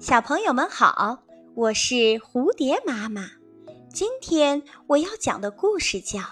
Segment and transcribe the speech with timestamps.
[0.00, 1.24] 小朋友们好，
[1.56, 3.22] 我是蝴蝶妈妈。
[3.92, 6.20] 今天我要讲的故事叫《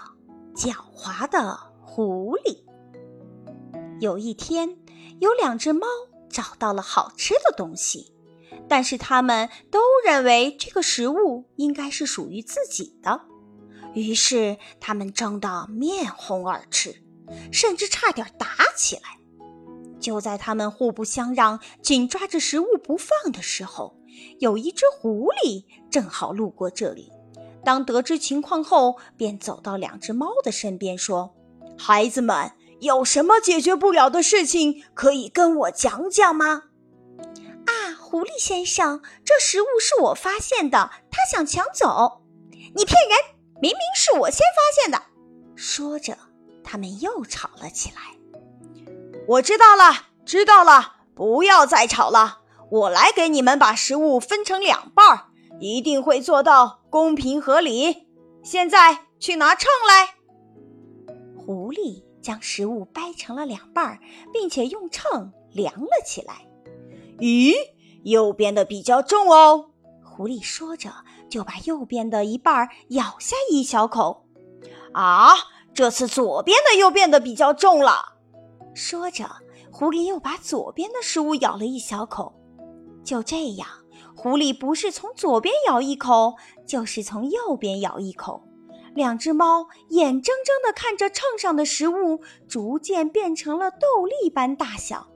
[0.55, 2.63] 狡猾的狐狸》。
[3.99, 4.77] 有一天，
[5.19, 5.85] 有两只猫
[6.29, 8.13] 找到了好吃的东西，
[8.69, 13.19] 但是它们都认为这个食物应该是属于自己的，
[13.93, 17.03] 于是它们争得面红耳赤，
[17.51, 18.47] 甚至差点打
[18.77, 19.01] 起来。
[19.99, 23.97] 就在他们互不相让、紧抓着食物不放的时候，
[24.39, 27.11] 有一只狐狸正好路过这里。
[27.63, 31.35] 当得知情况后，便走到两只猫的身边，说
[31.77, 36.63] ：“孩子们，有什么解决不了的事情，可以跟我讲讲吗
[37.67, 42.21] ？”“啊，狐狸先生，这食物是我发现的，他想抢走。
[42.75, 43.37] ”“你骗人！
[43.59, 45.03] 明明是我先发现的。”
[45.55, 46.17] 说着，
[46.63, 48.01] 他们又吵了起来。
[49.27, 52.39] 我知道了，知道了，不要再吵了。
[52.71, 55.25] 我来给你们把食物分成两半儿，
[55.59, 58.07] 一定会做到公平合理。
[58.41, 60.15] 现在去拿秤来。
[61.35, 63.99] 狐狸将食物掰成了两半儿，
[64.31, 66.47] 并且用秤量了起来。
[67.19, 67.53] 咦，
[68.03, 69.71] 右边的比较重哦。
[70.05, 70.89] 狐狸说着，
[71.29, 74.25] 就把右边的一半咬下一小口。
[74.93, 75.33] 啊，
[75.73, 78.16] 这次左边的又变得比较重了。
[78.77, 79.27] 说着，
[79.71, 82.31] 狐狸又把左边的食物咬了一小口。
[83.03, 83.67] 就这样，
[84.15, 88.43] 狐狸不是从左边咬一口，就是从右边咬一口。
[88.93, 95.07] 两只猫眼睁睁地看着秤上的食物逐渐变成了豆粒般大小。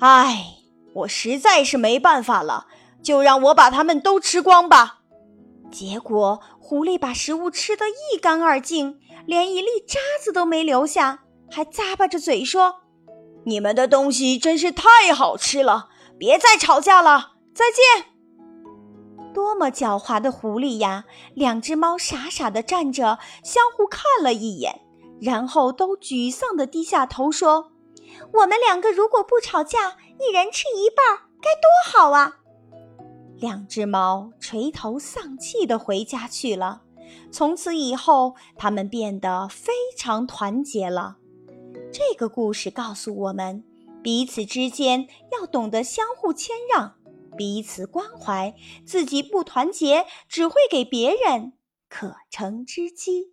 [0.00, 0.56] 唉，
[0.94, 2.66] 我实在是没办法了，
[3.00, 5.02] 就让我把它们都吃光吧。
[5.70, 11.24] 结果，狐狸把食物吃得一干二净，连一粒渣子都没留下。
[11.50, 12.76] 还咂巴着嘴说
[13.44, 18.06] ：“你们的东西真是太好吃了，别再吵架了，再见。”
[19.34, 21.04] 多么狡猾的狐狸呀！
[21.34, 24.80] 两只猫傻傻地站着，相互看了一眼，
[25.20, 27.70] 然后都沮丧地低下头说
[28.34, 32.38] ：“我们两个如果不吵架，一人吃一半，该多好啊！”
[33.38, 36.82] 两只猫垂头丧气地回家去了。
[37.30, 41.17] 从此以后，它们变得非常团结了。
[41.90, 43.64] 这个故事告诉我们，
[44.02, 46.96] 彼此之间要懂得相互谦让，
[47.36, 48.54] 彼此关怀。
[48.84, 51.54] 自己不团结，只会给别人
[51.88, 53.32] 可乘之机。